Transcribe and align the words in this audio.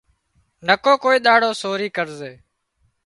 نڪو 0.67 0.93
ڪوئي 1.03 1.17
ۮاڙو 1.25 1.51
سوري 1.61 1.87
ڪرزي 1.97 2.33